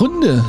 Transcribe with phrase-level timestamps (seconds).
[0.00, 0.42] Hunde.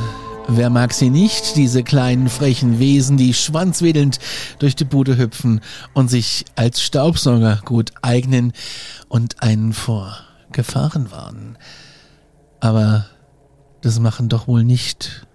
[0.48, 4.18] Wer mag sie nicht, diese kleinen frechen Wesen, die schwanzwedelnd
[4.58, 5.60] durch die Bude hüpfen
[5.92, 8.54] und sich als Staubsauger gut eignen
[9.10, 10.16] und einen vor
[10.52, 11.58] Gefahren warnen.
[12.60, 13.04] Aber
[13.82, 15.26] das machen doch wohl nicht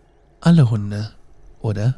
[0.42, 1.12] alle Hunde,
[1.60, 1.94] oder?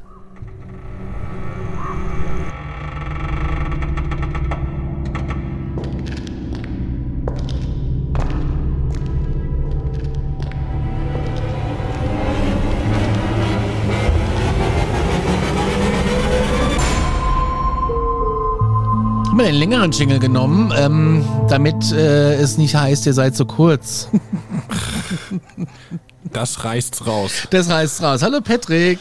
[19.40, 24.10] Mir einen längeren Jingle genommen, ähm, damit äh, es nicht heißt, ihr seid so kurz.
[26.34, 27.48] Das reißt's raus.
[27.50, 28.22] Das reißt raus.
[28.22, 29.00] Hallo Patrick.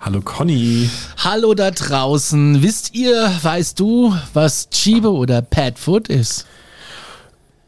[0.00, 0.90] Hallo Conny.
[1.18, 2.62] Hallo da draußen.
[2.62, 6.46] Wisst ihr, weißt du, was Chibo oder Padfoot ist?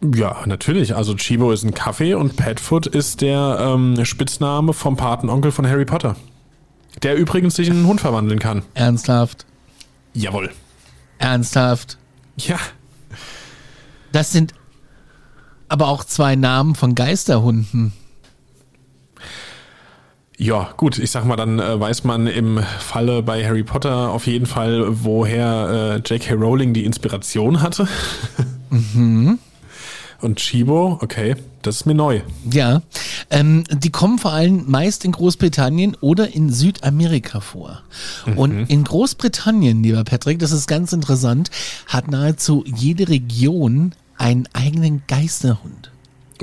[0.03, 0.97] Ja, natürlich.
[0.97, 5.84] Also Chibo ist ein Kaffee und Padfoot ist der ähm, Spitzname vom Patenonkel von Harry
[5.84, 6.16] Potter.
[7.05, 8.62] Der übrigens sich in einen Hund verwandeln kann.
[8.75, 9.47] Ernsthaft?
[10.12, 10.50] Jawohl.
[11.19, 11.97] Ernsthaft?
[12.39, 12.58] Ja.
[14.12, 14.55] Das sind
[15.69, 17.92] aber auch zwei Namen von Geisterhunden.
[20.41, 24.28] Ja, gut, ich sag mal, dann äh, weiß man im Falle bei Harry Potter auf
[24.28, 26.34] jeden Fall, woher äh, J.K.
[26.34, 27.89] Rowling die Inspiration hatte.
[28.70, 29.39] Mhm.
[30.20, 32.22] Und Chibo, okay, das ist mir neu.
[32.50, 32.82] Ja,
[33.31, 37.82] ähm, die kommen vor allem meist in Großbritannien oder in Südamerika vor.
[38.34, 41.50] Und in Großbritannien, lieber Patrick, das ist ganz interessant,
[41.87, 45.93] hat nahezu jede Region einen eigenen Geisterhund.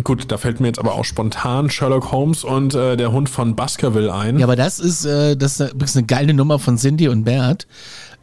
[0.03, 3.55] Gut, da fällt mir jetzt aber auch spontan Sherlock Holmes und äh, der Hund von
[3.55, 4.39] Baskerville ein.
[4.39, 7.65] Ja, aber das ist, äh, das ist übrigens eine geile Nummer von Cindy und Bert.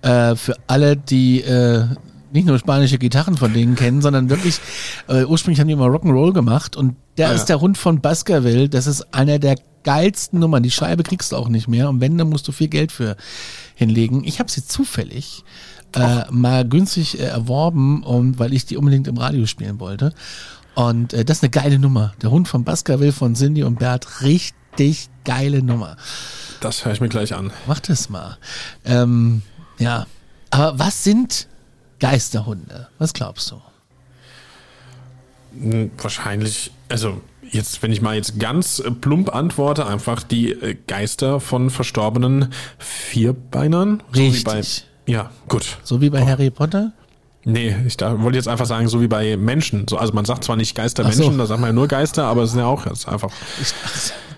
[0.03, 1.87] Äh, für alle, die äh,
[2.33, 4.61] nicht nur spanische Gitarren von denen kennen, sondern wirklich,
[5.09, 8.69] äh, ursprünglich haben die immer Rock'n'Roll gemacht und der Ah, ist der Hund von Baskerville.
[8.69, 10.63] Das ist einer der geilsten Nummern.
[10.63, 13.17] Die Scheibe kriegst du auch nicht mehr und wenn, dann musst du viel Geld für
[13.75, 14.25] hinlegen.
[14.25, 15.45] Ich habe sie zufällig
[15.95, 20.15] äh, mal günstig äh, erworben, und, weil ich die unbedingt im Radio spielen wollte.
[20.75, 22.15] Und äh, das ist eine geile Nummer.
[22.23, 25.97] Der Hund von Baskerville von Cindy und Bert, richtig geile Nummer.
[26.61, 27.53] Das höre ich mir gleich an.
[27.67, 28.39] Mach das mal.
[28.85, 29.43] Ähm,
[29.79, 30.07] ja.
[30.51, 31.49] Aber was sind
[32.03, 32.89] Geisterhunde?
[32.99, 33.63] Was glaubst du?
[35.57, 40.77] Hm, Wahrscheinlich, also jetzt, wenn ich mal jetzt ganz äh, plump antworte, einfach die äh,
[40.89, 44.03] Geister von verstorbenen Vierbeinern.
[44.13, 44.45] So Richtig.
[45.07, 45.79] bei, ja, gut.
[45.85, 46.91] So wie bei Harry Potter?
[47.45, 49.87] Nee, ich da, wollte jetzt einfach sagen, so wie bei Menschen.
[49.89, 51.39] So, also man sagt zwar nicht Geistermenschen, so.
[51.39, 53.31] da sagt man ja nur Geister, aber es sind ja auch jetzt einfach,
[53.61, 53.73] Ich,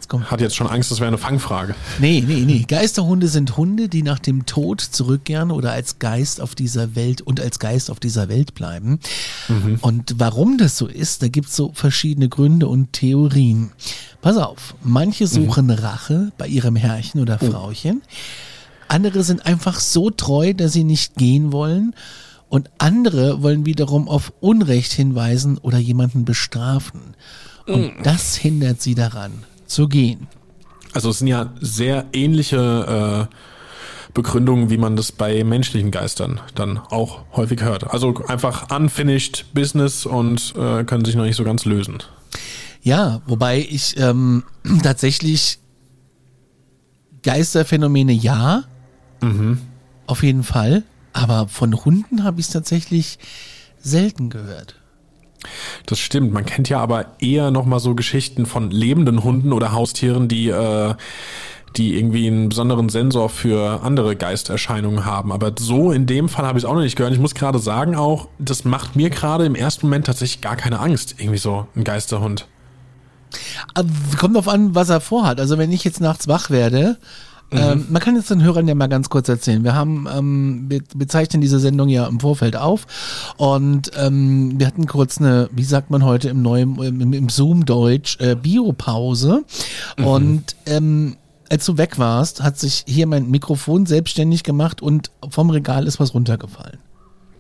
[0.05, 0.31] jetzt kommt.
[0.31, 1.75] hat jetzt schon Angst, das wäre eine Fangfrage.
[1.99, 2.65] Nee, nee, nee.
[2.67, 7.41] Geisterhunde sind Hunde, die nach dem Tod zurückkehren oder als Geist auf dieser Welt und
[7.41, 9.01] als Geist auf dieser Welt bleiben.
[9.81, 13.73] Und warum das so ist, da gibt's so verschiedene Gründe und Theorien.
[14.21, 18.03] Pass auf, manche suchen Rache bei ihrem Herrchen oder Frauchen.
[18.89, 21.95] Andere sind einfach so treu, dass sie nicht gehen wollen.
[22.49, 27.01] Und andere wollen wiederum auf Unrecht hinweisen oder jemanden bestrafen.
[27.67, 29.33] Und das hindert sie daran,
[29.67, 30.27] zu gehen.
[30.93, 33.35] Also es sind ja sehr ähnliche äh,
[34.15, 37.91] Begründungen, wie man das bei menschlichen Geistern dann auch häufig hört.
[37.91, 41.99] Also einfach unfinished Business und äh, können sich noch nicht so ganz lösen.
[42.81, 44.45] Ja, wobei ich ähm,
[44.83, 45.59] tatsächlich
[47.23, 48.65] Geisterphänomene ja,
[50.07, 53.19] auf jeden Fall, aber von Hunden habe ich es tatsächlich
[53.81, 54.77] selten gehört.
[55.87, 56.33] Das stimmt.
[56.33, 60.49] Man kennt ja aber eher noch mal so Geschichten von lebenden Hunden oder Haustieren, die
[60.49, 60.95] äh,
[61.77, 65.33] die irgendwie einen besonderen Sensor für andere Geisterscheinungen haben.
[65.33, 67.13] Aber so in dem Fall habe ich es auch noch nicht gehört.
[67.13, 70.79] Ich muss gerade sagen auch, das macht mir gerade im ersten Moment tatsächlich gar keine
[70.79, 71.17] Angst.
[71.19, 72.47] Irgendwie so ein Geisterhund.
[74.19, 75.41] Kommt drauf an, was er vorhat.
[75.41, 76.99] Also wenn ich jetzt nachts wach werde,
[77.51, 79.65] ähm, man kann jetzt den Hörern ja mal ganz kurz erzählen.
[79.65, 82.87] Wir haben, ähm, wir bezeichnen diese Sendung ja im Vorfeld auf
[83.37, 88.19] und ähm, wir hatten kurz eine, wie sagt man heute im neuen, im, im Zoom-Deutsch,
[88.21, 89.45] äh, Biopause
[89.97, 91.17] und ähm,
[91.51, 96.01] als du weg warst, hat sich hier mein Mikrofon selbstständig gemacht und vom Regal ist
[96.01, 96.79] was runtergefallen.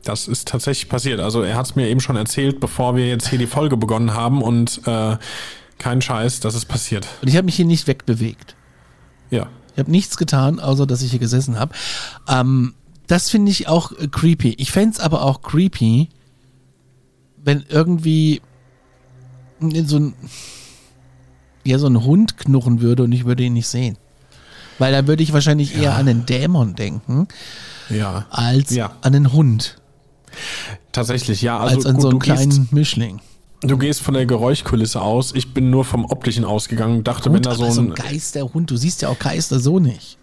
[0.04, 1.20] Das ist tatsächlich passiert.
[1.20, 4.12] Also er hat es mir eben schon erzählt, bevor wir jetzt hier die Folge begonnen
[4.12, 5.16] haben und äh,
[5.78, 7.08] kein Scheiß, das ist passiert.
[7.22, 8.54] Und ich habe mich hier nicht wegbewegt.
[9.30, 9.48] Ja.
[9.74, 11.74] Ich habe nichts getan, außer dass ich hier gesessen habe.
[12.28, 12.74] Ähm,
[13.06, 14.54] das finde ich auch äh, creepy.
[14.58, 16.08] Ich fände es aber auch creepy,
[17.42, 18.40] wenn irgendwie
[19.86, 20.14] so ein,
[21.64, 23.98] ja, so ein Hund knurren würde und ich würde ihn nicht sehen.
[24.78, 27.28] Weil da würde ich wahrscheinlich eher an einen Dämon denken,
[27.90, 28.26] Ja.
[28.30, 28.96] als Ja.
[29.02, 29.78] an einen Hund,
[30.90, 31.58] Tatsächlich, ja.
[31.58, 33.20] Also als an gut, so einen kleinen Mischling.
[33.68, 35.32] Du gehst von der Geräuschkulisse aus.
[35.34, 37.04] Ich bin nur vom Optischen ausgegangen.
[37.04, 37.94] Dachte, wenn Gut, da so aber so ein ein.
[37.94, 40.18] Geisterhund, du siehst ja auch Geister so nicht.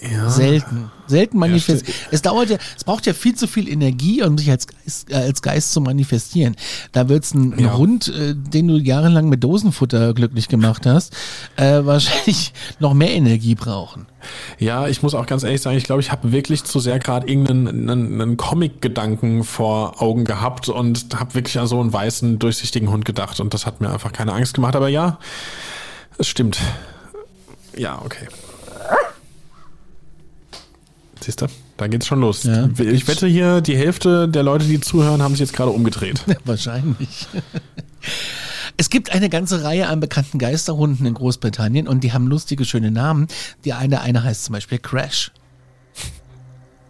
[0.00, 0.90] Ja, Selten.
[1.06, 1.94] Selten manifestiert.
[1.96, 2.12] stimmt.
[2.12, 5.14] es dauert ja, es braucht ja viel zu viel Energie, um sich als Geist, äh,
[5.14, 6.56] als Geist zu manifestieren.
[6.92, 7.76] Da wird's ein, ein Ja.
[7.76, 11.14] Hund, äh, den du jahrelang mit Dosenfutter glücklich gemacht hast,
[11.56, 14.06] äh, wahrscheinlich noch mehr Energie brauchen.
[14.58, 17.28] ja, ich muss auch ganz ehrlich sagen, ich glaube, ich habe wirklich zu sehr gerade
[17.28, 22.90] irgendeinen einen, einen Comic-Gedanken vor Augen gehabt und habe wirklich an so einen weißen, durchsichtigen
[22.90, 24.76] Hund gedacht und das hat mir einfach keine Angst gemacht.
[24.76, 25.18] Aber ja,
[26.18, 26.58] es stimmt.
[27.76, 28.26] Ja, okay.
[31.26, 31.46] Siehst du,
[31.76, 32.44] da geht's schon los.
[32.44, 32.68] Ja.
[32.78, 36.22] ich wette hier, die Hälfte der Leute, die zuhören, haben sich jetzt gerade umgedreht.
[36.44, 37.26] Wahrscheinlich.
[38.76, 42.92] Es gibt eine ganze Reihe an bekannten Geisterhunden in Großbritannien und die haben lustige, schöne
[42.92, 43.26] Namen.
[43.64, 45.32] Die eine, eine heißt zum Beispiel Crash.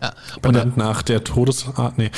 [0.02, 0.12] Ja.
[0.42, 1.96] Benannt nach der Todesart.
[1.96, 2.10] Nee.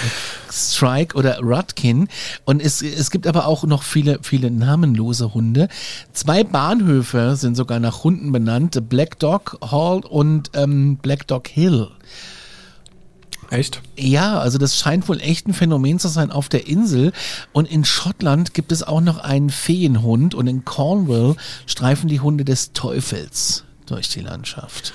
[0.50, 2.08] Strike oder Rudkin.
[2.44, 5.68] Und es, es gibt aber auch noch viele, viele namenlose Hunde.
[6.12, 8.88] Zwei Bahnhöfe sind sogar nach Hunden benannt.
[8.88, 11.88] Black Dog Hall und ähm, Black Dog Hill.
[13.50, 13.80] Echt?
[13.96, 17.12] Ja, also das scheint wohl echt ein Phänomen zu sein auf der Insel.
[17.52, 21.36] Und in Schottland gibt es auch noch einen Feenhund und in Cornwall
[21.66, 24.92] streifen die Hunde des Teufels durch die Landschaft.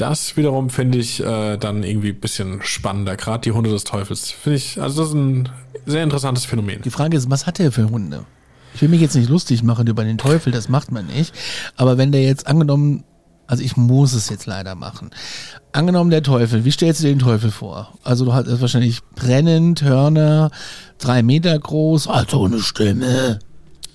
[0.00, 3.16] Das wiederum finde ich äh, dann irgendwie ein bisschen spannender.
[3.16, 4.30] Gerade die Hunde des Teufels.
[4.30, 5.48] Finde ich, also das ist ein
[5.84, 6.80] sehr interessantes Phänomen.
[6.80, 8.24] Die Frage ist, was hat er für Hunde?
[8.72, 11.34] Ich will mich jetzt nicht lustig machen über den Teufel, das macht man nicht.
[11.76, 13.04] Aber wenn der jetzt angenommen,
[13.46, 15.10] also ich muss es jetzt leider machen.
[15.72, 17.92] Angenommen der Teufel, wie stellst du dir den Teufel vor?
[18.02, 20.50] Also du hast wahrscheinlich brennend, Hörner,
[20.96, 23.38] drei Meter groß, also eine Stimme.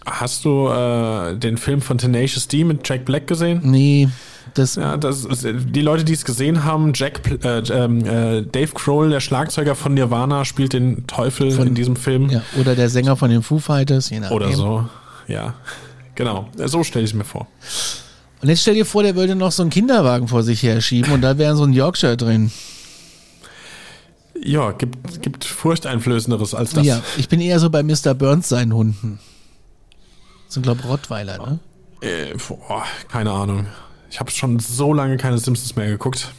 [0.06, 3.62] Hast du äh, den Film von Tenacious D mit Jack Black gesehen?
[3.64, 4.08] Nee,
[4.56, 8.72] das, Ja, das ist, die Leute, die es gesehen haben, Jack, äh, ähm, äh, Dave
[8.74, 12.30] Grohl, der Schlagzeuger von Nirvana, spielt den Teufel Von- in diesem Film.
[12.30, 14.36] ja, oder der Sänger von den Foo Fighters, je nachdem.
[14.36, 14.90] Oder so.
[15.28, 15.54] Ja,
[16.16, 16.50] genau.
[16.58, 17.48] So stelle ich es mir vor.
[18.42, 21.12] Und jetzt stell dir vor, der würde noch so einen Kinderwagen vor sich her schieben
[21.14, 22.52] und da wäre so ein Yorkshire drin.
[24.40, 26.86] Ja, gibt, gibt furchteinflößenderes als das.
[26.86, 28.14] Ja, ich bin eher so bei Mr.
[28.14, 29.20] Burns seinen Hunden.
[30.46, 31.60] Das sind, glaube ich, Rottweiler, ne?
[32.02, 33.66] Äh, boah, keine Ahnung.
[34.16, 36.32] Ich habe schon so lange keine Simpsons mehr geguckt.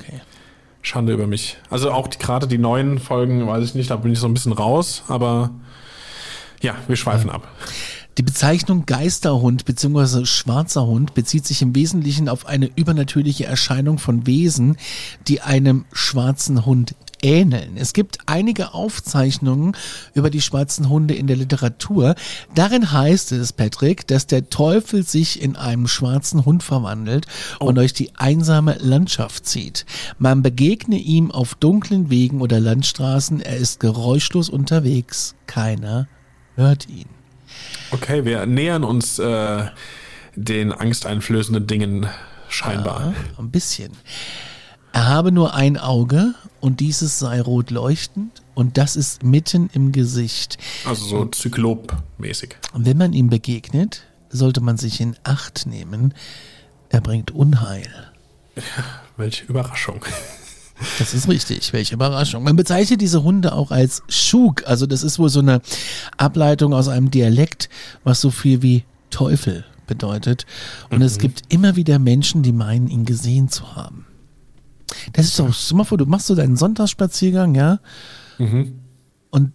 [0.00, 0.18] Okay.
[0.80, 1.58] Schande über mich.
[1.68, 4.32] Also auch die, gerade die neuen Folgen, weiß ich nicht, da bin ich so ein
[4.32, 5.50] bisschen raus, aber
[6.62, 7.46] ja, wir schweifen ab.
[8.18, 10.24] Die Bezeichnung Geisterhund bzw.
[10.24, 14.78] schwarzer Hund bezieht sich im Wesentlichen auf eine übernatürliche Erscheinung von Wesen,
[15.28, 17.76] die einem schwarzen Hund ähneln.
[17.76, 19.76] Es gibt einige Aufzeichnungen
[20.14, 22.14] über die schwarzen Hunde in der Literatur.
[22.54, 27.26] Darin heißt es, Patrick, dass der Teufel sich in einen schwarzen Hund verwandelt
[27.58, 29.84] und durch die einsame Landschaft zieht.
[30.18, 33.40] Man begegne ihm auf dunklen Wegen oder Landstraßen.
[33.40, 35.34] Er ist geräuschlos unterwegs.
[35.46, 36.08] Keiner
[36.54, 37.15] hört ihn.
[37.90, 39.66] Okay, wir nähern uns äh,
[40.34, 42.06] den angsteinflößenden Dingen
[42.48, 43.12] scheinbar.
[43.12, 43.92] Ja, ein bisschen.
[44.92, 49.92] Er habe nur ein Auge und dieses sei rot leuchtend und das ist mitten im
[49.92, 50.56] Gesicht.
[50.86, 52.56] Also so Zyklop-mäßig.
[52.72, 56.14] Und wenn man ihm begegnet, sollte man sich in Acht nehmen.
[56.88, 57.90] Er bringt Unheil.
[59.16, 60.04] Welche Überraschung.
[60.98, 61.72] Das ist richtig.
[61.72, 62.44] Welche Überraschung.
[62.44, 64.66] Man bezeichnet diese Hunde auch als Schug.
[64.66, 65.62] Also das ist wohl so eine
[66.16, 67.68] Ableitung aus einem Dialekt,
[68.04, 70.46] was so viel wie Teufel bedeutet.
[70.90, 74.06] Und es gibt immer wieder Menschen, die meinen, ihn gesehen zu haben.
[75.12, 77.80] Das ist doch, stell mal vor, du machst so deinen Sonntagsspaziergang, ja?
[79.30, 79.52] Und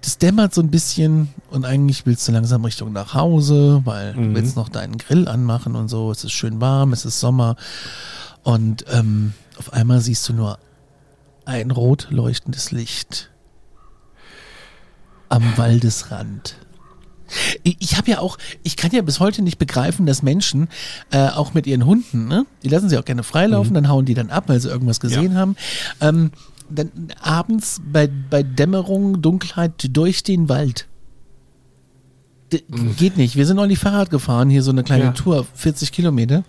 [0.00, 4.20] das dämmert so ein bisschen und eigentlich willst du langsam Richtung nach Hause, weil du
[4.34, 6.10] willst noch deinen Grill anmachen und so.
[6.10, 7.56] Es ist schön warm, es ist Sommer.
[8.42, 10.58] Und ähm, auf einmal siehst du nur
[11.44, 13.30] ein rot leuchtendes Licht
[15.28, 16.56] am Waldesrand.
[17.62, 20.68] Ich, habe ja auch, ich kann ja bis heute nicht begreifen, dass Menschen
[21.12, 24.14] äh, auch mit ihren Hunden, ne, die lassen sie auch gerne freilaufen, dann hauen die
[24.14, 25.38] dann ab, weil sie irgendwas gesehen Ja.
[25.38, 25.56] haben.
[26.00, 26.32] Ähm,
[26.68, 26.90] dann
[27.20, 30.88] abends bei, bei Dämmerung, Dunkelheit durch den Wald.
[32.52, 32.62] D
[32.96, 33.36] Geht nicht.
[33.36, 35.12] Wir sind neulich Fahrrad gefahren, hier so eine kleine Ja.
[35.12, 36.44] Tour, 40 Kilometer.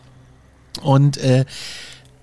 [0.81, 1.45] Und äh,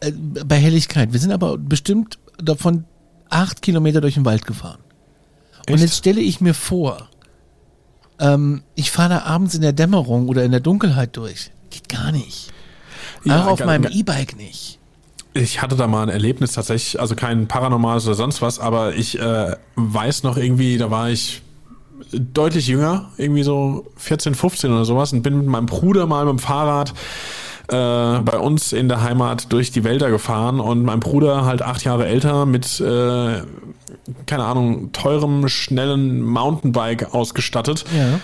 [0.00, 1.12] äh, bei Helligkeit.
[1.12, 2.84] Wir sind aber bestimmt davon
[3.28, 4.78] acht Kilometer durch den Wald gefahren.
[5.68, 5.82] Und Echt?
[5.82, 7.08] jetzt stelle ich mir vor,
[8.18, 11.50] ähm, ich fahre da abends in der Dämmerung oder in der Dunkelheit durch.
[11.70, 12.52] Geht gar nicht.
[13.24, 14.78] Ja, Auch auf meinem E-Bike nicht.
[15.32, 19.18] Ich hatte da mal ein Erlebnis tatsächlich, also kein paranormales oder sonst was, aber ich
[19.18, 21.42] äh, weiß noch irgendwie, da war ich
[22.12, 26.32] deutlich jünger, irgendwie so 14, 15 oder sowas und bin mit meinem Bruder mal mit
[26.32, 26.94] dem Fahrrad
[27.70, 31.84] äh, bei uns in der Heimat durch die Wälder gefahren und mein Bruder halt acht
[31.84, 33.42] Jahre älter mit, äh,
[34.26, 37.84] keine Ahnung, teurem, schnellen Mountainbike ausgestattet.
[37.96, 38.20] Ja.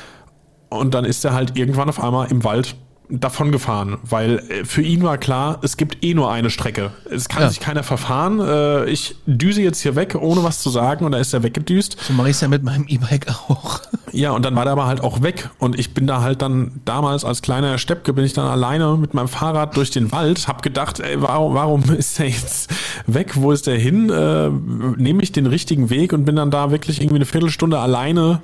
[0.68, 2.76] Und dann ist er halt irgendwann auf einmal im Wald
[3.08, 6.90] davon gefahren, weil äh, für ihn war klar, es gibt eh nur eine Strecke.
[7.10, 7.48] Es kann Ja.
[7.50, 8.40] sich keiner verfahren.
[8.40, 11.96] Äh, Ich düse jetzt hier weg, ohne was zu sagen, und da ist er weggedüst.
[12.06, 13.80] So mache ich es ja mit meinem E-Bike auch.
[14.12, 15.50] Ja, und dann war der aber halt auch weg.
[15.58, 19.12] Und ich bin da halt dann damals als kleiner Steppke bin ich dann alleine mit
[19.12, 22.70] meinem Fahrrad durch den Wald, hab gedacht, ey, warum, warum ist der jetzt
[23.06, 23.32] weg?
[23.34, 24.08] Wo ist der hin?
[24.08, 24.48] Äh,
[24.96, 28.40] Nehme ich den richtigen Weg und bin dann da wirklich irgendwie eine Viertelstunde alleine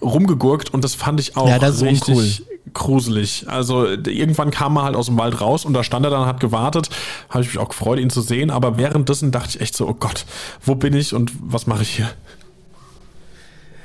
[0.00, 3.44] rumgegurkt und das fand ich auch Ja, das richtig gruselig.
[3.48, 6.40] Also irgendwann kam er halt aus dem Wald raus und da stand er dann, hat
[6.40, 6.88] gewartet,
[7.28, 9.94] habe ich mich auch gefreut, ihn zu sehen, aber währenddessen dachte ich echt so, oh
[9.94, 10.24] Gott,
[10.62, 12.10] wo bin ich und was mache ich hier?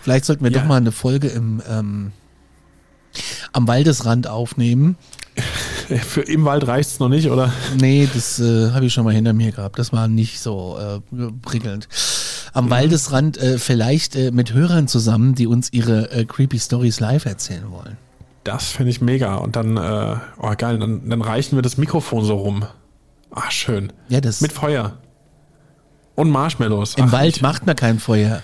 [0.01, 0.59] Vielleicht sollten wir Ja.
[0.59, 2.11] doch mal eine Folge im ähm,
[3.53, 4.95] am Waldesrand aufnehmen.
[6.07, 7.51] Für im Wald reicht's noch nicht, oder?
[7.79, 9.79] Nee, das äh, habe ich schon mal hinter mir gehabt.
[9.79, 10.99] Das war nicht so äh,
[11.41, 11.87] prickelnd.
[12.53, 17.25] Am Waldesrand äh, vielleicht äh, mit Hörern zusammen, die uns ihre äh, creepy Stories live
[17.25, 17.97] erzählen wollen.
[18.51, 19.35] Das finde ich mega.
[19.35, 22.65] Und dann, äh, oh geil, dann, dann reichen wir das Mikrofon so rum.
[23.31, 23.93] Ah, schön.
[24.07, 24.97] Ja, das Mit Feuer.
[26.15, 26.95] Und Marshmallows.
[26.95, 28.41] im Ach, Wald ich- macht man kein Feuer.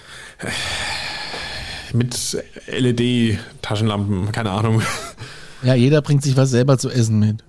[1.92, 4.82] Mit LED-Taschenlampen, keine Ahnung.
[5.64, 7.44] Ja, jeder bringt sich was selber zu essen mit.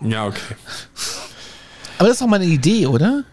[0.00, 0.56] ja, okay.
[1.98, 3.24] Aber das ist doch mal eine Idee, oder?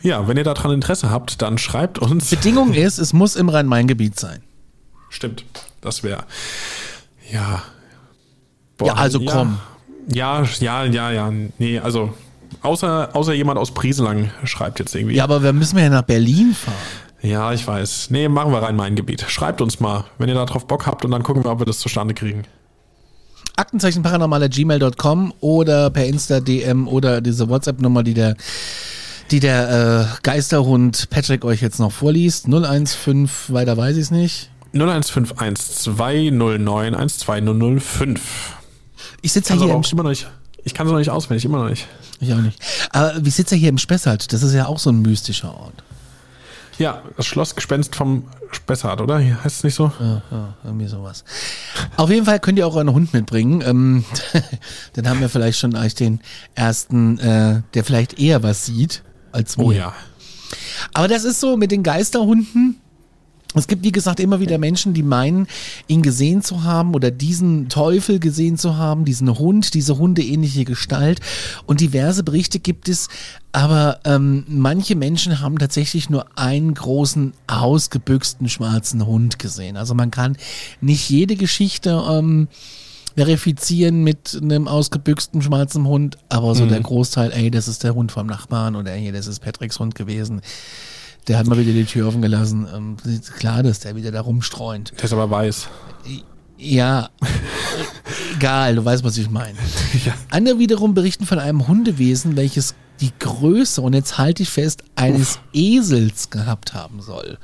[0.00, 2.30] Ja, wenn ihr daran Interesse habt, dann schreibt uns.
[2.30, 4.42] Bedingung ist, es muss im Rhein-Main-Gebiet sein.
[5.10, 5.44] Stimmt.
[5.80, 6.24] Das wäre.
[7.30, 7.62] Ja.
[8.86, 9.32] Ja, also ja.
[9.32, 9.58] komm.
[10.12, 11.32] Ja, ja, ja, ja.
[11.58, 12.12] Nee, also.
[12.60, 15.16] Außer, außer jemand aus Brieselang schreibt jetzt irgendwie.
[15.16, 16.76] Ja, aber wir müssen ja nach Berlin fahren.
[17.22, 18.08] Ja, ich weiß.
[18.10, 19.24] Nee, machen wir rein mein Gebiet.
[19.28, 21.66] Schreibt uns mal, wenn ihr da drauf Bock habt und dann gucken wir, ob wir
[21.66, 22.44] das zustande kriegen.
[23.56, 28.36] Aktenzeichen-paranormal.gmail.com oder per Insta-DM oder diese WhatsApp-Nummer, die der,
[29.30, 32.46] die der äh, Geisterhund Patrick euch jetzt noch vorliest.
[32.46, 34.50] 015, weiter weiß ich es nicht.
[34.72, 38.56] 0151 209 12005.
[39.22, 40.28] Ich sitze hier im immer noch nicht.
[40.64, 41.88] Ich kann es noch nicht auswendig, immer noch nicht.
[42.20, 42.58] Ich auch nicht.
[42.90, 44.32] Aber ich sitze ja hier im Spessart.
[44.32, 45.82] Das ist ja auch so ein mystischer Ort.
[46.78, 49.18] Ja, das Schlossgespenst vom Spessart, oder?
[49.18, 49.92] Hier Heißt es nicht so?
[50.00, 51.24] Ja, ja, irgendwie sowas.
[51.96, 53.62] Auf jeden Fall könnt ihr auch euren Hund mitbringen.
[53.64, 54.04] Ähm,
[54.94, 56.20] dann haben wir vielleicht schon euch den
[56.54, 59.02] ersten, äh, der vielleicht eher was sieht
[59.32, 59.64] als wir.
[59.64, 59.94] Oh ja.
[60.94, 62.81] Aber das ist so mit den Geisterhunden.
[63.54, 65.46] Es gibt, wie gesagt, immer wieder Menschen, die meinen,
[65.86, 71.20] ihn gesehen zu haben oder diesen Teufel gesehen zu haben, diesen Hund, diese hundeähnliche Gestalt.
[71.66, 73.08] Und diverse Berichte gibt es,
[73.52, 79.76] aber ähm, manche Menschen haben tatsächlich nur einen großen, ausgebüxten schwarzen Hund gesehen.
[79.76, 80.36] Also man kann
[80.80, 82.48] nicht jede Geschichte ähm,
[83.14, 88.10] verifizieren mit einem ausgebüxten schwarzen Hund, aber so der Großteil, ey, das ist der Hund
[88.10, 90.40] vom Nachbarn oder ey, das ist Patricks Hund gewesen.
[91.28, 92.66] Der hat mal wieder die Tür offen gelassen.
[92.74, 94.92] Ähm, ist klar, dass der wieder da rumstreunt.
[94.96, 95.68] Der ist aber weiß.
[96.58, 97.10] Ja,
[98.34, 99.58] egal, du weißt, was ich meine.
[100.04, 100.14] Ja.
[100.30, 105.38] Andere wiederum berichten von einem Hundewesen, welches die Größe, und jetzt halte ich fest, eines
[105.52, 107.38] Esels gehabt haben soll.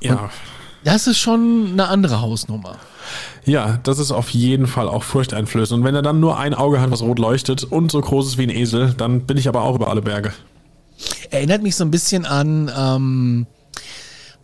[0.00, 0.30] Ja.
[0.84, 2.76] Das ist schon eine andere Hausnummer.
[3.44, 5.80] Ja, das ist auf jeden Fall auch furchteinflößend.
[5.80, 8.38] Und wenn er dann nur ein Auge hat, was rot leuchtet und so groß ist
[8.38, 10.32] wie ein Esel, dann bin ich aber auch über alle Berge.
[11.30, 13.46] Erinnert mich so ein bisschen an, ähm,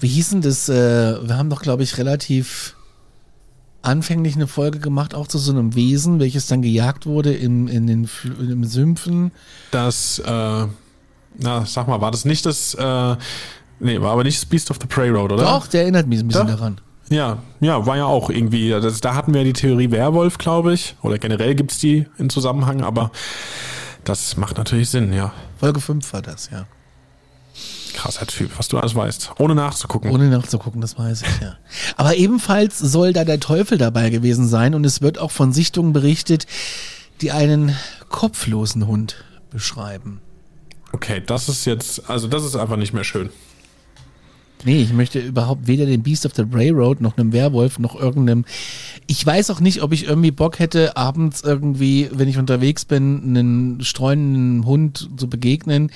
[0.01, 0.69] wie hieß denn das?
[0.69, 2.77] Äh, wir haben doch, glaube ich, relativ
[3.85, 7.87] anfänglich eine Folge gemacht, auch zu so einem Wesen, welches dann gejagt wurde im, in
[7.87, 9.31] den im Sümpfen.
[9.71, 10.67] Das, äh,
[11.39, 13.17] na, sag mal, war das nicht das, äh,
[13.81, 15.45] nee, war aber nicht das Beast of the Prey Road, oder?
[15.45, 16.57] Doch, der erinnert mich ein bisschen Doch.
[16.57, 16.81] daran.
[17.11, 20.97] Ja, ja, war ja auch irgendwie, das, da hatten wir die Theorie Werwolf, glaube ich,
[21.03, 23.11] oder generell gibt's die in Zusammenhang, aber
[24.05, 25.33] das macht natürlich Sinn, ja.
[25.59, 26.67] Folge 5 war das, ja.
[27.95, 30.11] Krasser Typ, was du alles weißt, ohne nachzugucken.
[30.11, 31.57] Ohne nachzugucken, das weiß ich, ja.
[31.97, 35.93] Aber ebenfalls soll da der Teufel dabei gewesen sein und es wird auch von Sichtungen
[35.93, 36.47] berichtet,
[37.21, 37.75] die einen
[38.09, 40.21] kopflosen Hund beschreiben.
[40.93, 43.31] Okay, das ist jetzt, also das ist einfach nicht mehr schön.
[44.65, 48.45] Nee, ich möchte überhaupt weder den Beast of the Railroad noch einem Werwolf noch irgendeinem
[49.07, 53.23] Ich weiß auch nicht, ob ich irgendwie Bock hätte, abends irgendwie, wenn ich unterwegs bin,
[53.25, 55.91] einen streunenden Hund zu begegnen,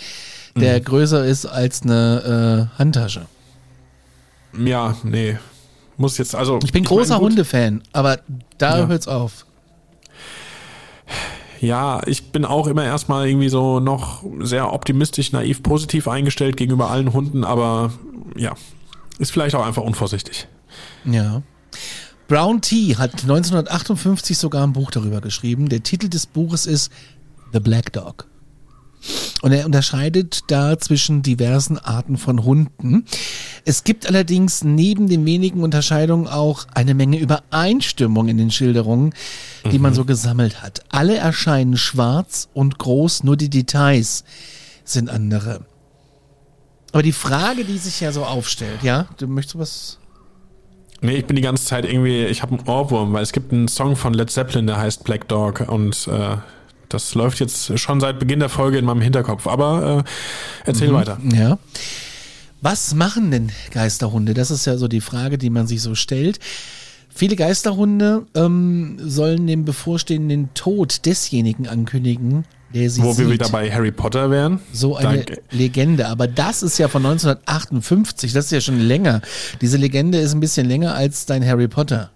[0.54, 0.84] der mhm.
[0.84, 3.26] größer ist als eine äh, Handtasche.
[4.58, 5.38] Ja, nee.
[5.96, 6.60] Muss jetzt, also.
[6.62, 8.20] Ich bin ich großer Hundefan, aber
[8.58, 8.86] da ja.
[8.86, 9.46] hört's auf.
[11.60, 16.90] Ja, ich bin auch immer erstmal irgendwie so noch sehr optimistisch, naiv, positiv eingestellt gegenüber
[16.90, 17.92] allen Hunden, aber
[18.36, 18.54] ja,
[19.18, 20.46] ist vielleicht auch einfach unvorsichtig.
[21.04, 21.42] Ja.
[22.28, 22.96] Brown T.
[22.96, 25.68] hat 1958 sogar ein Buch darüber geschrieben.
[25.68, 26.92] Der Titel des Buches ist
[27.52, 28.27] The Black Dog.
[29.42, 33.04] Und er unterscheidet da zwischen diversen Arten von Hunden.
[33.64, 39.14] Es gibt allerdings neben den wenigen Unterscheidungen auch eine Menge Übereinstimmung in den Schilderungen,
[39.70, 39.82] die mhm.
[39.82, 40.82] man so gesammelt hat.
[40.88, 44.24] Alle erscheinen schwarz und groß, nur die Details
[44.84, 45.60] sind andere.
[46.92, 49.98] Aber die Frage, die sich ja so aufstellt, ja, du möchtest was
[51.00, 53.68] Nee, ich bin die ganze Zeit irgendwie, ich habe einen Ohrwurm, weil es gibt einen
[53.68, 56.36] Song von Led Zeppelin, der heißt Black Dog und äh,
[56.88, 59.46] das läuft jetzt schon seit Beginn der Folge in meinem Hinterkopf.
[59.46, 61.18] Aber äh, erzähl mhm, weiter.
[61.32, 61.58] Ja.
[62.60, 64.34] Was machen denn Geisterhunde?
[64.34, 66.40] Das ist ja so die Frage, die man sich so stellt.
[67.08, 73.26] Viele Geisterhunde ähm, sollen den bevorstehenden Tod desjenigen ankündigen, der sie Wo sieht.
[73.26, 74.60] wir wieder bei Harry Potter wären.
[74.72, 75.42] So eine Danke.
[75.50, 76.08] Legende.
[76.08, 79.20] Aber das ist ja von 1958, das ist ja schon länger.
[79.60, 82.10] Diese Legende ist ein bisschen länger als dein Harry Potter.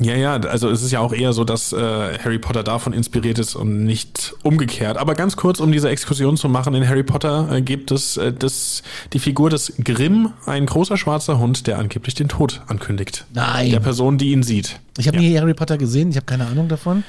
[0.00, 3.38] Ja, ja, also es ist ja auch eher so, dass äh, Harry Potter davon inspiriert
[3.38, 4.96] ist und nicht umgekehrt.
[4.96, 8.32] Aber ganz kurz, um diese Exkursion zu machen, in Harry Potter äh, gibt es äh,
[8.32, 13.26] das, die Figur des Grimm, ein großer schwarzer Hund, der angeblich den Tod ankündigt.
[13.32, 13.70] Nein.
[13.70, 14.80] Der Person, die ihn sieht.
[14.98, 15.22] Ich habe ja.
[15.22, 17.04] nie Harry Potter gesehen, ich habe keine Ahnung davon.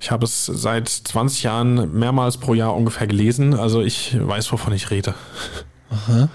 [0.00, 4.72] Ich habe es seit 20 Jahren mehrmals pro Jahr ungefähr gelesen, also ich weiß, wovon
[4.72, 5.14] ich rede.
[5.90, 6.28] Aha.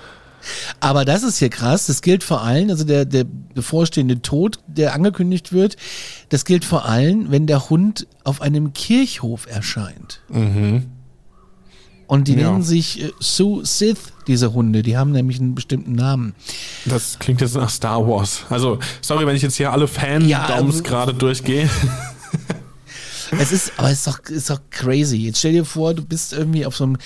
[0.80, 1.88] Aber das ist hier krass.
[1.88, 5.77] Das gilt vor allem, also der, der bevorstehende Tod, der angekündigt wird,
[6.30, 10.22] das gilt vor allem, wenn der Hund auf einem Kirchhof erscheint.
[10.30, 10.86] Mhm.
[12.08, 12.50] Und die ja.
[12.50, 14.82] nennen sich äh, Sue Sith, diese Hunde.
[14.82, 16.36] Die haben nämlich einen bestimmten Namen.
[16.86, 18.45] Das klingt jetzt nach Star Wars.
[18.50, 21.69] Also, sorry, wenn ich jetzt hier alle Fan-Daums ja, ähm, gerade durchgehe.
[23.32, 25.17] es ist, aber es ist doch, ist doch crazy.
[25.17, 26.98] Jetzt stell dir vor, du bist irgendwie auf so einem,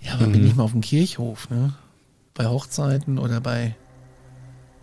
[0.00, 0.32] ja, aber mhm.
[0.32, 1.74] bin ich mal auf dem Kirchhof, ne?
[2.34, 3.76] Bei Hochzeiten oder bei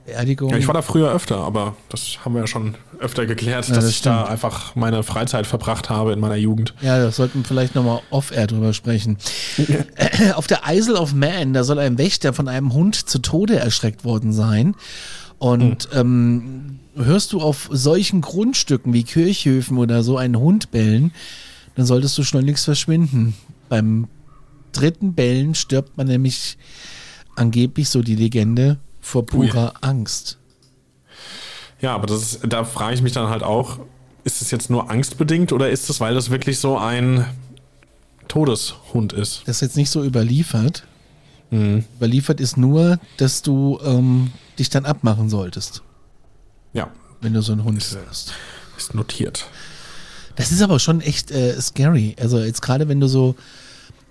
[0.06, 0.54] Beerdigungen.
[0.54, 3.76] Ja, ich war da früher öfter, aber das haben wir ja schon öfter geklärt, ja,
[3.76, 6.74] dass das ich da einfach meine Freizeit verbracht habe in meiner Jugend.
[6.82, 9.18] Ja, da sollten wir vielleicht nochmal off-air drüber sprechen.
[10.36, 14.04] Auf der Isle of Man, da soll ein Wächter von einem Hund zu Tode erschreckt
[14.04, 14.76] worden sein.
[15.38, 16.00] Und hm.
[16.00, 21.14] ähm, hörst du auf solchen Grundstücken wie Kirchhöfen oder so einen Hund bellen,
[21.76, 23.34] dann solltest du schleunigst verschwinden.
[23.68, 24.08] Beim
[24.72, 26.58] dritten Bellen stirbt man nämlich
[27.42, 29.78] angeblich so die Legende vor purer Ui.
[29.82, 30.38] Angst.
[31.82, 33.80] Ja, aber das ist, da frage ich mich dann halt auch,
[34.24, 37.26] ist es jetzt nur angstbedingt oder ist es, weil das wirklich so ein
[38.28, 39.42] Todeshund ist?
[39.46, 40.86] Das ist jetzt nicht so überliefert.
[41.50, 41.84] Mhm.
[41.98, 45.82] Überliefert ist nur, dass du ähm, dich dann abmachen solltest.
[46.74, 46.92] Ja.
[47.20, 48.34] Wenn du so einen Hund hörst.
[48.78, 49.48] Ist notiert.
[50.36, 52.16] Das ist aber schon echt äh, scary.
[52.20, 53.36] Also jetzt gerade wenn du so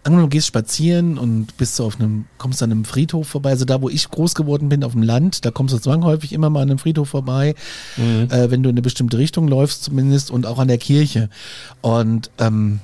[0.02, 3.50] angenommen, du gehst spazieren und bist so auf einem, kommst an einem Friedhof vorbei.
[3.50, 6.50] Also da, wo ich groß geworden bin, auf dem Land, da kommst du zwangsläufig immer
[6.50, 7.54] mal an einem Friedhof vorbei,
[7.96, 8.28] mhm.
[8.30, 11.28] äh, wenn du in eine bestimmte Richtung läufst zumindest und auch an der Kirche.
[11.82, 12.80] Und ähm,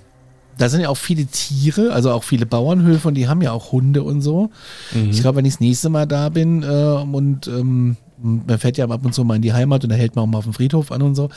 [0.59, 3.73] da sind ja auch viele Tiere, also auch viele Bauernhöfe und die haben ja auch
[3.73, 4.51] Hunde und so.
[4.93, 5.11] Mhm.
[5.11, 8.89] Ich glaube, wenn ich das nächste Mal da bin äh, und ähm, man fährt ja
[8.89, 10.55] ab und zu mal in die Heimat und da hält man auch mal auf dem
[10.55, 11.29] Friedhof an und so.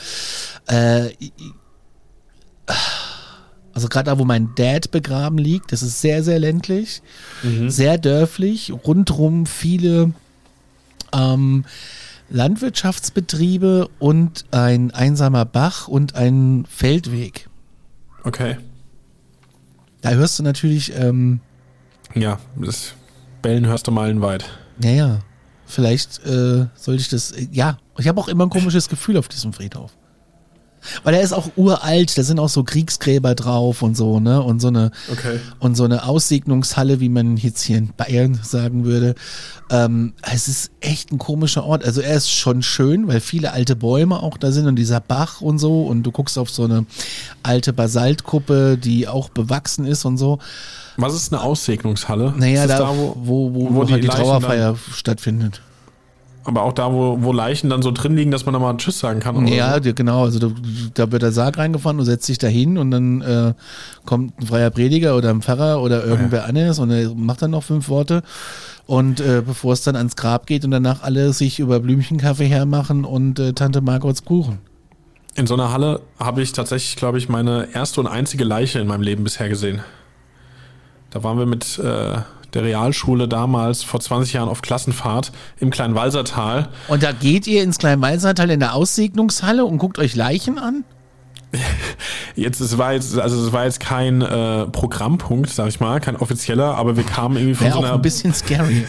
[0.70, 1.32] Äh, ich,
[3.72, 7.02] also gerade da, wo mein Dad begraben liegt, das ist sehr, sehr ländlich,
[7.42, 7.70] mhm.
[7.70, 10.12] sehr dörflich, rundrum viele
[11.12, 11.64] ähm,
[12.30, 17.48] Landwirtschaftsbetriebe und ein einsamer Bach und ein Feldweg.
[18.24, 18.56] Okay.
[20.00, 20.94] Da hörst du natürlich.
[20.96, 21.40] Ähm,
[22.14, 22.94] ja, das
[23.42, 24.44] Bellen hörst du meilenweit.
[24.78, 25.20] Naja,
[25.66, 27.32] vielleicht äh, sollte ich das.
[27.32, 29.92] Äh, ja, ich habe auch immer ein komisches Gefühl auf diesem Friedhof.
[31.04, 34.42] Weil er ist auch uralt, da sind auch so Kriegsgräber drauf und so, ne?
[34.42, 35.40] Und so eine okay.
[35.58, 39.14] und so eine Aussegnungshalle, wie man jetzt hier in Bayern sagen würde.
[39.70, 41.84] Ähm, es ist echt ein komischer Ort.
[41.84, 45.40] Also er ist schon schön, weil viele alte Bäume auch da sind und dieser Bach
[45.40, 45.82] und so.
[45.82, 46.86] Und du guckst auf so eine
[47.42, 50.38] alte Basaltkuppe, die auch bewachsen ist und so.
[50.96, 52.34] Was ist eine Aussegnungshalle?
[52.36, 55.60] Naja, da, da, wo, wo, wo, wo die, halt die Trauerfeier stattfindet.
[56.44, 58.98] Aber auch da, wo, wo Leichen dann so drin liegen, dass man da mal Tschüss
[58.98, 59.46] sagen kann.
[59.46, 59.92] ja, so.
[59.92, 60.24] genau.
[60.24, 60.50] Also da,
[60.94, 63.54] da, wird der Sarg reingefahren, du setzt dich da hin und dann äh,
[64.06, 66.44] kommt ein freier Prediger oder ein Pfarrer oder irgendwer ja.
[66.46, 68.22] anderes und er macht dann noch fünf Worte.
[68.86, 73.04] Und äh, bevor es dann ans Grab geht und danach alle sich über Blümchenkaffee hermachen
[73.04, 74.58] und äh, Tante Margots Kuchen.
[75.34, 78.86] In so einer Halle habe ich tatsächlich, glaube ich, meine erste und einzige Leiche in
[78.86, 79.80] meinem Leben bisher gesehen.
[81.10, 82.18] Da waren wir mit äh,
[82.54, 86.68] der Realschule damals vor 20 Jahren auf Klassenfahrt im Kleinwalsertal.
[86.88, 90.84] Und da geht ihr ins Kleinwalsertal in der Aussegnungshalle und guckt euch Leichen an?
[92.36, 96.16] Jetzt, es war jetzt, also es war jetzt kein äh, Programmpunkt, sag ich mal, kein
[96.16, 98.86] offizieller, aber wir kamen irgendwie von Wäre so auch einer, ein bisschen scary.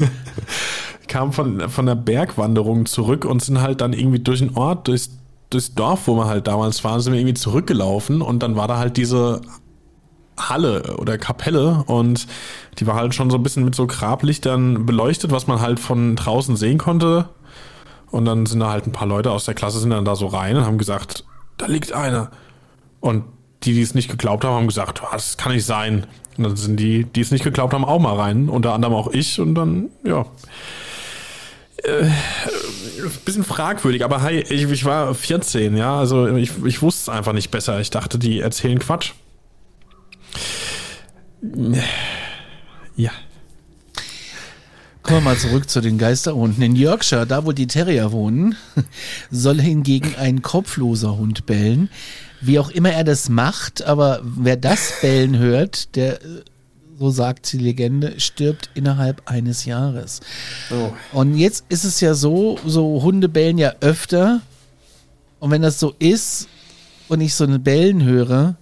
[1.08, 5.10] kamen von, von der Bergwanderung zurück und sind halt dann irgendwie durch den Ort, durchs,
[5.50, 8.78] durchs Dorf, wo wir halt damals waren, sind wir irgendwie zurückgelaufen und dann war da
[8.78, 9.42] halt diese
[10.38, 12.28] Halle oder Kapelle und
[12.80, 16.16] die war halt schon so ein bisschen mit so Grablichtern beleuchtet, was man halt von
[16.16, 17.30] draußen sehen konnte.
[18.10, 20.28] Und dann sind da halt ein paar Leute aus der Klasse sind dann da so
[20.28, 21.24] rein und haben gesagt,
[21.58, 22.32] da liegt einer.
[23.00, 23.24] Und
[23.64, 26.08] die, die es nicht geglaubt haben, haben gesagt, das kann nicht sein.
[26.38, 28.50] Und dann sind die, die es nicht geglaubt haben, auch mal rein.
[28.50, 29.40] Unter anderem auch ich.
[29.40, 30.26] Und dann, ja.
[31.84, 32.10] Äh,
[33.26, 35.98] bisschen fragwürdig, aber hey, ich, ich war 14, ja.
[35.98, 37.80] Also ich, ich wusste es einfach nicht besser.
[37.80, 39.14] Ich dachte, die erzählen Quatsch.
[42.96, 43.12] Ja.
[45.02, 46.62] Kommen wir mal zurück zu den Geisterhunden.
[46.62, 48.56] In Yorkshire, da wo die Terrier wohnen,
[49.32, 51.90] soll hingegen ein kopfloser Hund bellen.
[52.40, 56.20] Wie auch immer er das macht, aber wer das Bellen hört, der,
[57.00, 60.22] so sagt die Legende, stirbt innerhalb eines Jahres.
[60.70, 60.92] Oh.
[61.14, 64.42] Und jetzt ist es ja so, so Hunde bellen ja öfter.
[65.40, 66.48] Und wenn das so ist
[67.10, 68.56] und ich so eine Bellen höre,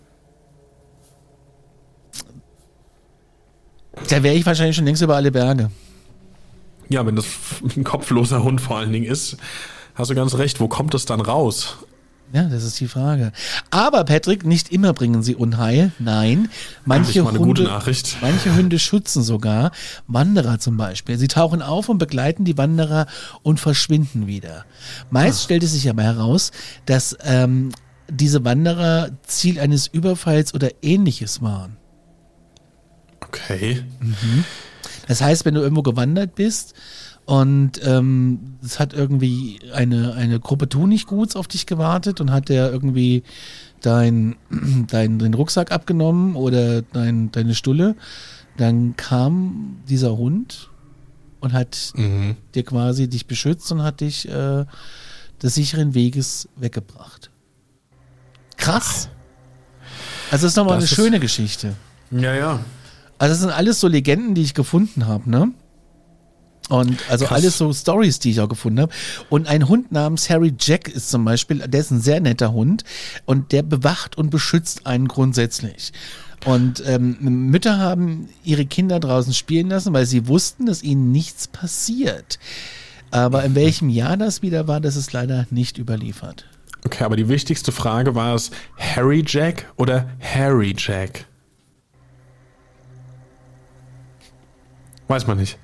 [4.09, 5.71] da wäre ich wahrscheinlich schon längst über alle Berge.
[6.89, 7.25] Ja, wenn das
[7.75, 9.37] ein kopfloser Hund vor allen Dingen ist,
[9.95, 10.59] hast du ganz recht.
[10.59, 11.77] Wo kommt das dann raus?
[12.31, 13.31] Ja, das ist die Frage.
[13.71, 15.91] Aber Patrick, nicht immer bringen sie Unheil.
[15.97, 16.49] Nein,
[16.85, 18.17] manche Endlich mal eine Hunde, gute Nachricht.
[18.21, 19.71] manche Hunde schützen sogar
[20.07, 21.17] Wanderer zum Beispiel.
[21.17, 23.07] Sie tauchen auf und begleiten die Wanderer
[23.41, 24.65] und verschwinden wieder.
[25.09, 26.51] Meist stellt es sich aber heraus,
[26.85, 27.71] dass ähm,
[28.09, 31.78] diese Wanderer Ziel eines Überfalls oder ähnliches waren.
[33.29, 33.83] Okay.
[35.07, 36.73] Das heißt, wenn du irgendwo gewandert bist
[37.25, 42.71] und ähm, es hat irgendwie eine, eine Gruppe Tunichtguts auf dich gewartet und hat der
[42.71, 43.23] irgendwie
[43.81, 44.35] dein,
[44.89, 47.95] dein, Rucksack abgenommen oder dein, deine Stulle,
[48.57, 50.69] dann kam dieser Hund
[51.39, 52.35] und hat Mhm.
[52.55, 54.65] dir quasi dich beschützt und hat dich äh,
[55.41, 57.29] des sicheren Weges weggebracht.
[58.57, 59.07] Krass.
[60.31, 61.75] Also das ist nochmal eine Das ist- schöne Geschichte.
[62.11, 62.59] Ja, ja.
[63.19, 65.51] Also das sind alles so Legenden, die ich gefunden habe, ne?
[66.69, 67.37] Und also Krass.
[67.37, 68.93] alles so Stories, die ich auch gefunden habe.
[69.29, 72.83] Und ein Hund namens Harry Jack ist zum Beispiel, der ist ein sehr netter Hund
[73.25, 75.91] und der bewacht und beschützt einen grundsätzlich.
[76.45, 81.47] Und ähm, Mütter haben ihre Kinder draußen spielen lassen, weil sie wussten, dass ihnen nichts
[81.47, 82.39] passiert.
[83.11, 86.45] Aber in welchem Jahr das wieder war, das ist leider nicht überliefert.
[86.85, 91.25] Okay, aber die wichtigste Frage war es Harry Jack oder Harry Jack?
[95.09, 95.57] Weiß man nicht.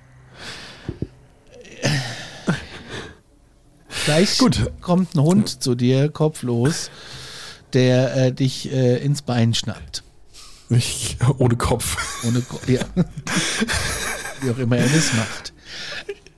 [4.06, 4.72] Gleich Gut.
[4.82, 6.90] kommt ein Hund zu dir, kopflos,
[7.74, 10.04] der äh, dich äh, ins Bein schnappt.
[10.70, 12.24] Ich, ohne Kopf.
[12.26, 12.82] Ohne Ko ja.
[14.42, 15.54] Wie auch immer er das macht.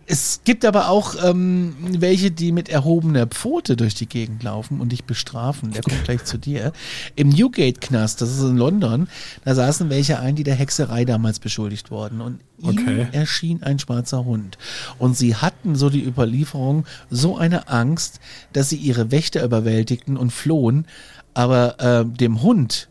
[0.10, 4.94] Es gibt aber auch ähm, welche, die mit erhobener Pfote durch die Gegend laufen und
[4.94, 5.72] dich bestrafen.
[5.72, 6.72] Der kommt gleich zu dir.
[7.18, 9.10] Im Newgate-Knast, das ist in London,
[9.44, 12.22] da saßen welche ein, die der Hexerei damals beschuldigt wurden.
[12.22, 13.08] Und ihnen Okay.
[13.12, 14.58] erschien ein schwarzer Hund.
[14.98, 18.22] Und sie hatten, so die Überlieferung, so eine Angst,
[18.54, 20.88] dass sie ihre Wächter überwältigten und flohen.
[21.34, 22.88] Aber äh, dem Hund,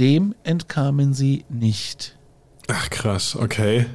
[0.00, 2.16] dem entkamen sie nicht.
[2.66, 3.86] Ach krass, okay.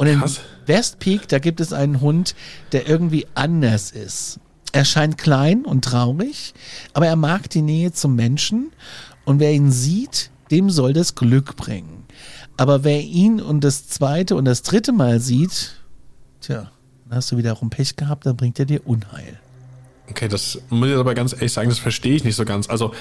[0.00, 0.40] Und in Krass.
[0.64, 2.34] Westpeak, da gibt es einen Hund,
[2.72, 4.40] der irgendwie anders ist.
[4.72, 6.54] Er scheint klein und traurig,
[6.94, 8.72] aber er mag die Nähe zum Menschen
[9.26, 12.06] und wer ihn sieht, dem soll das Glück bringen.
[12.56, 15.74] Aber wer ihn und das zweite und das dritte Mal sieht,
[16.40, 16.70] tja,
[17.04, 19.38] dann hast du wiederum Pech gehabt, dann bringt er dir Unheil.
[20.08, 22.70] Okay, das muss ich aber ganz ehrlich sagen, das verstehe ich nicht so ganz.
[22.70, 22.94] Also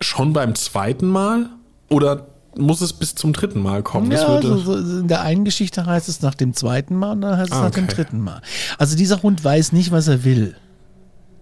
[0.00, 1.50] schon beim zweiten Mal
[1.88, 4.10] oder muss es bis zum dritten Mal kommen?
[4.10, 7.20] Ja, würde, so, so in der einen Geschichte heißt es nach dem zweiten Mal und
[7.22, 7.94] dann heißt es Ah, nach dem okay.
[7.96, 8.40] dritten Mal.
[8.78, 10.56] Also dieser Hund weiß nicht, was er will.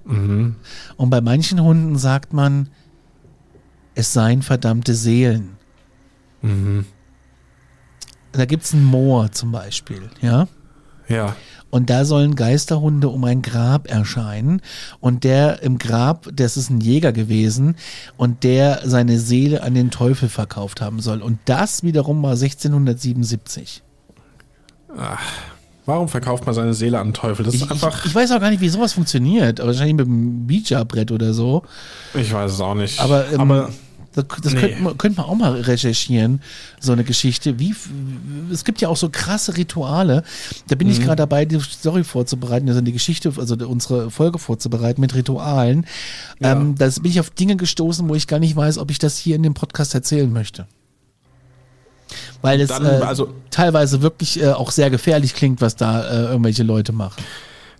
[0.05, 0.57] Mhm.
[0.97, 2.69] Und bei manchen Hunden sagt man,
[3.95, 5.57] es seien verdammte Seelen.
[6.43, 6.85] Mhm.
[8.33, 10.49] Da gibt es einen Moor zum Beispiel, ja.
[11.09, 11.37] ja.
[11.75, 14.63] Und da sollen Geisterhunde um ein Grab erscheinen.
[15.01, 17.75] Und der im Grab, das ist ein Jäger gewesen
[18.17, 21.21] und der seine Seele an den Teufel verkauft haben soll.
[21.21, 23.83] Und das wiederum war 1677.
[25.85, 27.45] Warum verkauft man seine Seele an den Teufel?
[27.45, 27.99] Das Ich, ist einfach.
[28.05, 29.59] ich, ich weiß auch gar nicht, wie sowas funktioniert.
[29.59, 31.65] Aber wahrscheinlich mit einem Ouija-Brett oder so.
[32.15, 33.01] Ich, weiß es auch nicht.
[33.01, 33.71] Aber, ähm, Aber
[34.15, 34.61] das, das nee.
[34.61, 36.41] könnte, man, könnte man auch mal recherchieren,
[36.81, 37.59] so eine Geschichte.
[37.59, 37.75] Wie,
[38.53, 40.23] es gibt ja auch so krasse Rituale.
[40.69, 41.05] Da bin ich Mhm.
[41.05, 45.87] gerade dabei, die Story vorzubereiten, also die Geschichte, also unsere Folge vorzubereiten mit Ritualen.
[46.41, 46.53] Ja.
[46.53, 49.17] Ähm, da bin ich auf Dinge gestoßen, wo ich gar nicht weiß, ob ich das
[49.19, 50.67] hier in dem Podcast erzählen möchte.
[52.43, 56.25] Weil es Dann, äh, also- teilweise wirklich äh, auch sehr gefährlich klingt, was da äh,
[56.27, 57.23] irgendwelche Leute machen.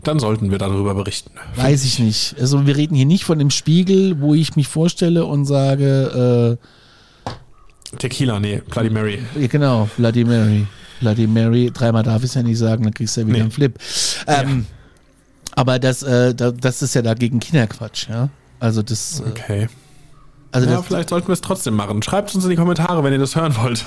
[0.03, 1.31] Dann sollten wir darüber berichten.
[1.57, 2.37] Weiß ich nicht.
[2.41, 6.59] Also wir reden hier nicht von dem Spiegel, wo ich mich vorstelle und sage,
[7.99, 9.23] Tequila, nee, Bloody Mary.
[9.37, 10.67] äh, ja, genau, Bloody Mary.
[11.01, 13.43] Bloody Mary, dreimal darf ich es ja nicht sagen, dann kriegst du ja wieder Nee.
[13.43, 13.79] einen Flip.
[14.27, 14.67] Ähm,
[15.53, 18.29] Aber das, äh, da, das ist ja dagegen Kinderquatsch, ja.
[18.59, 19.69] Also das, äh, Okay.
[20.51, 22.03] also Ja, vielleicht sollten wir es trotzdem machen.
[22.03, 23.85] Schreibt uns in die Kommentare, wenn ihr das hören wollt.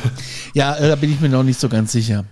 [0.53, 2.23] Ja, äh, da bin ich mir noch nicht so ganz sicher.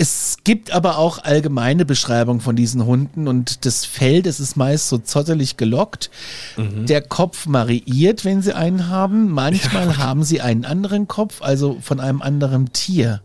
[0.00, 4.88] Es gibt aber auch allgemeine Beschreibungen von diesen Hunden und das Fell, das ist meist
[4.88, 6.10] so zottelig gelockt.
[6.56, 9.28] Der Kopf variiert, wenn sie einen haben.
[9.28, 13.22] Manchmal haben sie einen anderen Kopf, also von einem anderen Tier.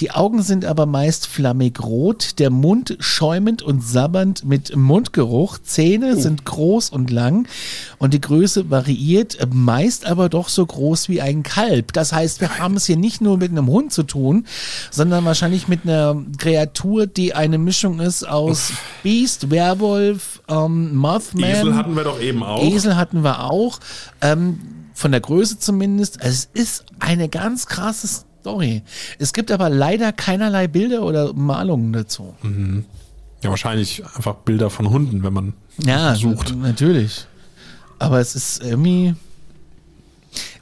[0.00, 6.16] Die Augen sind aber meist flammig rot, der Mund schäumend und sabbernd mit Mundgeruch, Zähne
[6.16, 7.46] sind groß und lang
[7.98, 11.92] und die Größe variiert, meist aber doch so groß wie ein Kalb.
[11.92, 14.46] Das heißt, wir haben es hier nicht nur mit einem Hund zu tun,
[14.90, 21.50] sondern wahrscheinlich mit einer Kreatur, die eine Mischung ist aus Beast, Werwolf, ähm, Mothman.
[21.50, 22.62] Esel hatten wir doch eben auch.
[22.62, 23.78] Esel hatten wir auch.
[24.20, 24.58] Ähm,
[24.94, 26.18] von der Größe zumindest.
[26.20, 28.82] Es ist eine ganz krasse Story.
[29.18, 32.34] Es gibt aber leider keinerlei Bilder oder Malungen dazu.
[33.42, 36.54] Ja, wahrscheinlich einfach Bilder von Hunden, wenn man Ja, sucht.
[36.54, 37.24] natürlich.
[37.98, 39.14] Aber es ist irgendwie.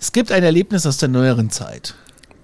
[0.00, 1.94] Es gibt ein Erlebnis aus der neueren Zeit.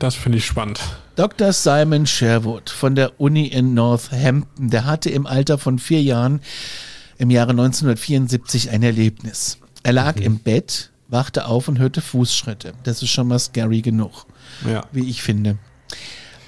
[0.00, 0.80] Das finde ich spannend.
[1.14, 1.52] Dr.
[1.52, 6.40] Simon Sherwood von der Uni in Northampton, der hatte im Alter von vier Jahren
[7.18, 9.58] im Jahre 1974 ein Erlebnis.
[9.84, 12.72] Er lag im Bett, wachte auf und hörte Fußschritte.
[12.84, 14.26] Das ist schon mal scary genug,
[14.68, 14.84] Ja.
[14.92, 15.58] wie ich finde.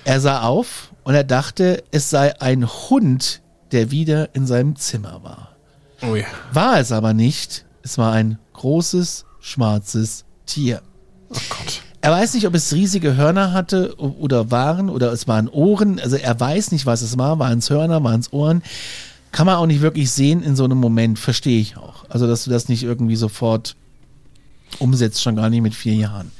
[0.05, 3.40] Er sah auf und er dachte, es sei ein Hund,
[3.73, 5.57] der wieder in seinem Zimmer war.
[6.03, 6.25] Ui.
[6.53, 7.64] War es aber nicht.
[7.83, 10.83] Es war ein großes, schwarzes Tier.
[11.31, 11.83] Oh Gott.
[12.03, 16.01] Er weiß nicht, ob es riesige Hörner hatte oder waren oder es waren Ohren.
[16.01, 17.38] Also er weiß nicht, was es war.
[17.38, 18.62] Waren es Hörner, waren es Ohren?
[19.33, 21.18] Kann man auch nicht wirklich sehen in so einem Moment.
[21.18, 22.05] Verstehe ich auch.
[22.09, 23.77] Also, dass du das nicht irgendwie sofort
[24.79, 26.31] umsetzt, schon gar nicht mit vier Jahren.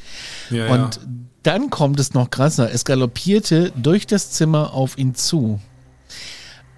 [0.51, 1.03] Ja, Und ja.
[1.43, 2.73] dann kommt es noch krasser.
[2.73, 5.61] Es galoppierte durch das Zimmer auf ihn zu.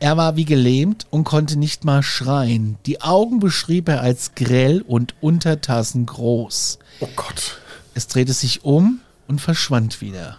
[0.01, 2.77] Er war wie gelähmt und konnte nicht mal schreien.
[2.87, 6.81] Die Augen beschrieb er als grell und Untertassen groß.
[7.01, 7.61] Oh Gott.
[7.95, 10.39] Es drehte sich um und verschwand wieder.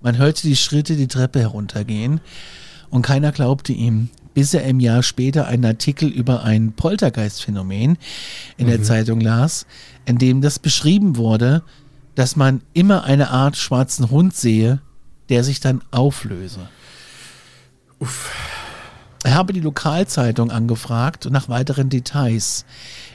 [0.00, 2.20] Man hörte die Schritte die Treppe heruntergehen
[2.88, 7.98] und keiner glaubte ihm, bis er im Jahr später einen Artikel über ein Poltergeistphänomen
[8.56, 9.66] in der Zeitung las,
[10.04, 11.64] in dem das beschrieben wurde,
[12.14, 14.80] dass man immer eine Art schwarzen Hund sehe,
[15.28, 16.68] der sich dann auflöse.
[19.24, 22.64] Er habe die Lokalzeitung angefragt nach weiteren Details.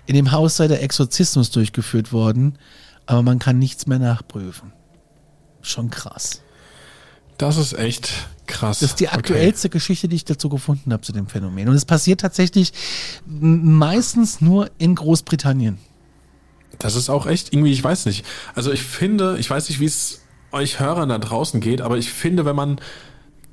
[0.05, 2.57] In dem Haus sei der Exorzismus durchgeführt worden,
[3.05, 4.73] aber man kann nichts mehr nachprüfen.
[5.61, 6.41] Schon krass.
[7.37, 8.11] Das ist echt
[8.47, 8.79] krass.
[8.79, 9.17] Das ist die Okay.
[9.17, 11.69] aktuellste Geschichte, die ich dazu gefunden habe zu dem Phänomen.
[11.69, 12.73] Und es passiert tatsächlich
[13.25, 15.77] meistens nur in Großbritannien.
[16.79, 18.25] Das ist auch echt irgendwie, ich weiß nicht.
[18.55, 22.11] Also ich finde, ich weiß nicht, wie es euch Hörern da draußen geht, aber ich
[22.11, 22.79] finde, wenn man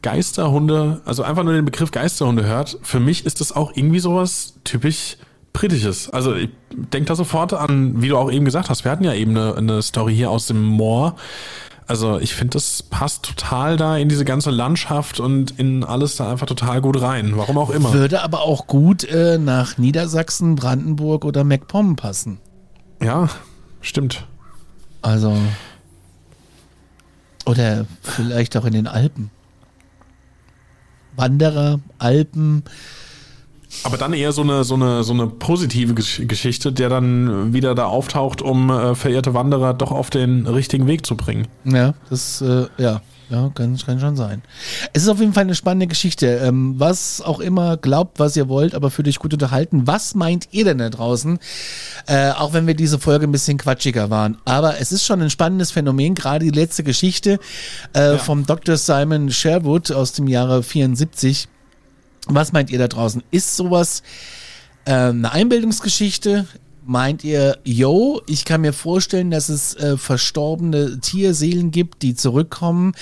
[0.03, 4.55] Geisterhunde, also einfach nur den Begriff Geisterhunde hört, für mich ist das auch irgendwie sowas
[4.64, 5.16] typisch
[5.53, 6.09] Britisches.
[6.11, 9.14] Also ich denke da sofort an, wie du auch eben gesagt hast, wir hatten ja
[9.14, 11.16] eben eine, eine Story hier aus dem Moor.
[11.90, 16.31] Also ich finde, das passt total da in diese ganze Landschaft und in alles da
[16.31, 17.33] einfach total gut rein.
[17.37, 17.92] Warum auch immer.
[17.92, 22.38] Würde aber auch gut äh, nach Niedersachsen, Brandenburg oder MacPom passen.
[23.03, 23.29] Ja,
[23.81, 24.24] stimmt.
[25.03, 25.37] Also.
[27.44, 29.33] Oder vielleicht auch in den Alpen.
[31.16, 32.62] Wanderer, Alpen.
[33.85, 37.75] Aber dann eher so eine, so eine, so eine positive Gesch- Geschichte, der dann wieder
[37.75, 41.47] da auftaucht, um äh, verehrte Wanderer doch auf den richtigen Weg zu bringen.
[41.65, 44.43] Ja, das, äh, ja, ja, kann, kann schon sein.
[44.93, 46.27] Es ist auf jeden Fall eine spannende Geschichte.
[46.43, 49.87] Ähm, was auch immer, glaubt, was ihr wollt, aber fühlt euch gut unterhalten.
[49.87, 51.39] Was meint ihr denn da draußen?
[52.09, 54.37] Äh, auch wenn wir diese Folge ein bisschen quatschiger waren.
[54.45, 57.39] Aber es ist schon ein spannendes Phänomen, gerade die letzte Geschichte
[57.93, 58.77] äh, vom Dr.
[58.77, 61.47] Simon Sherwood aus dem Jahre 74.
[62.35, 63.23] Was meint ihr da draußen?
[63.31, 64.03] Ist sowas
[64.85, 66.47] äh, eine Einbildungsgeschichte?
[66.85, 72.95] Meint ihr, yo, ich kann mir vorstellen, dass es äh, verstorbene Tierseelen gibt, die zurückkommen?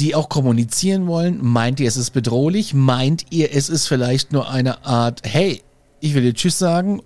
[0.00, 1.38] die auch kommunizieren wollen.
[1.40, 2.74] Meint ihr, es ist bedrohlich?
[2.74, 5.62] Meint ihr, es ist vielleicht nur eine Art, hey,
[6.00, 7.00] ich will dir Tschüss sagen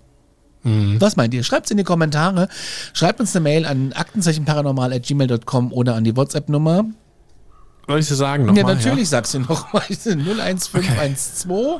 [0.63, 0.99] Mhm.
[0.99, 1.43] Was meint ihr?
[1.43, 2.49] Schreibt es in die Kommentare.
[2.93, 6.85] Schreibt uns eine Mail an aktenzeichenparanormal.gmail.com oder an die WhatsApp-Nummer.
[7.87, 8.63] Soll ich sie sagen nochmal?
[8.63, 9.05] Ja, natürlich ja?
[9.05, 9.83] sagst du nochmal.
[9.89, 11.45] 01512.
[11.45, 11.79] Okay.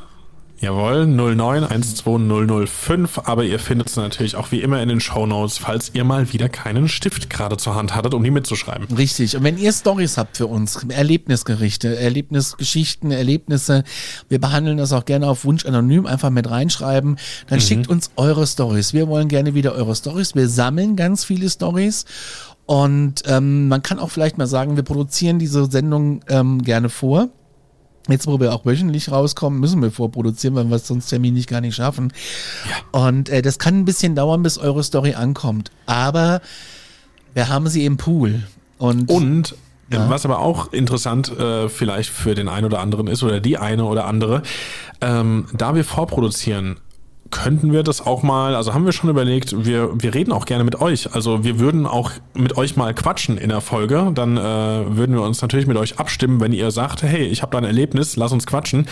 [0.62, 5.92] Jawohl, 0912005, aber ihr findet es natürlich auch wie immer in den Show Notes, falls
[5.94, 8.94] ihr mal wieder keinen Stift gerade zur Hand hattet, um die mitzuschreiben.
[8.98, 9.38] Richtig.
[9.38, 13.86] Und wenn ihr Stories habt für uns, Erlebnisgerichte, Erlebnisgeschichten, Erlebnisse,
[14.28, 17.64] wir behandeln das auch gerne auf Wunsch anonym, einfach mit reinschreiben, dann mhm.
[17.64, 18.92] schickt uns eure Stories.
[18.92, 20.36] Wir wollen gerne wieder eure Stories.
[20.36, 22.04] Wir sammeln ganz viele Stories
[22.70, 27.30] und ähm, man kann auch vielleicht mal sagen, wir produzieren diese Sendung ähm, gerne vor.
[28.08, 31.62] Jetzt, wo wir auch wöchentlich rauskommen, müssen wir vorproduzieren, weil wir es sonst terminlich gar
[31.62, 32.14] nicht schaffen.
[32.70, 33.08] Ja.
[33.08, 35.72] Und äh, das kann ein bisschen dauern, bis eure Story ankommt.
[35.88, 36.42] Aber
[37.34, 38.44] wir haben sie im Pool.
[38.78, 39.56] Und, und
[39.92, 40.08] ja.
[40.08, 43.86] was aber auch interessant äh, vielleicht für den einen oder anderen ist oder die eine
[43.86, 44.44] oder andere,
[45.02, 46.78] ähm, da wir vorproduzieren,
[47.32, 50.64] könnten wir das auch mal, also haben wir schon überlegt, wir, wir reden auch gerne
[50.64, 51.14] mit euch.
[51.14, 54.12] Also wir würden auch mit euch mal quatschen in der Folge.
[54.16, 57.52] Dann äh, würden wir uns natürlich mit euch abstimmen, wenn ihr sagt, hey, ich habe
[57.52, 58.88] da ein Erlebnis, lass uns quatschen.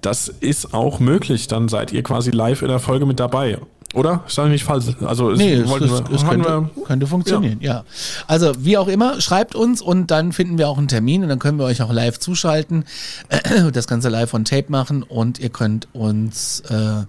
[0.00, 1.48] Das ist auch möglich.
[1.48, 3.58] Dann seid ihr quasi live in der Folge mit dabei.
[3.94, 4.24] Oder?
[4.26, 4.86] Ist das nicht falsch?
[5.04, 7.72] Also es, nee, es, es, es könnte, könnte, funktionieren, ja.
[7.74, 7.84] ja.
[8.26, 11.38] Also wie auch immer, schreibt uns und dann finden wir auch einen Termin und dann
[11.38, 12.84] können wir euch auch live zuschalten,
[13.72, 17.04] das Ganze live on Tape machen und ihr könnt uns äh,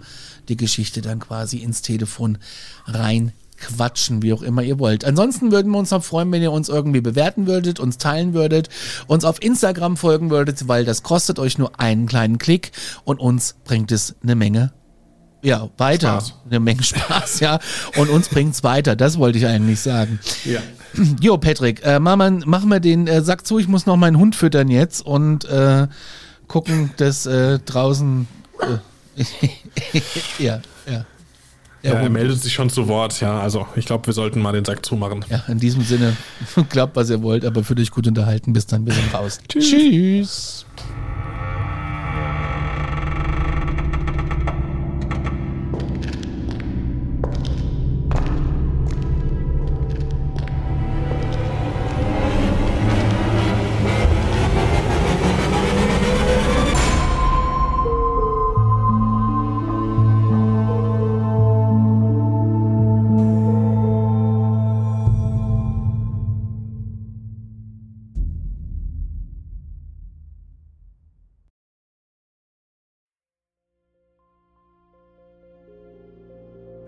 [0.50, 2.38] die Geschichte dann quasi ins Telefon
[2.86, 5.06] rein quatschen, wie auch immer ihr wollt.
[5.06, 8.70] Ansonsten würden wir uns noch freuen, wenn ihr uns irgendwie bewerten würdet, uns teilen würdet,
[9.08, 12.72] uns auf Instagram folgen würdet, weil das kostet euch nur einen kleinen Klick
[13.06, 14.74] und uns bringt es eine Menge
[15.46, 16.22] ja, weiter.
[16.22, 16.34] Spaß.
[16.50, 17.60] Eine Menge Spaß, ja.
[17.98, 18.96] Und uns bringt's weiter.
[18.96, 20.20] Das wollte ich eigentlich sagen.
[20.44, 20.60] Ja.
[21.22, 23.60] Jo, Patrick, äh, mach, mal, mach mal den äh, Sack zu.
[23.60, 25.88] Ich muss noch meinen Hund füttern jetzt und äh,
[26.48, 28.28] gucken, dass äh, draußen
[28.60, 28.78] äh,
[30.40, 31.06] ja, ja.
[31.84, 33.40] Ja, er meldet sich schon zu Wort, ja.
[33.40, 35.24] Also ich glaube, wir sollten mal den Sack zumachen.
[35.30, 36.18] Ja, in diesem Sinne,
[36.70, 38.54] glaubt, was ihr wollt, aber fühlt euch gut unterhalten.
[38.54, 39.40] Bis dann, wir sind raus.
[39.48, 39.70] Tschüss.
[39.70, 40.66] Tschüss.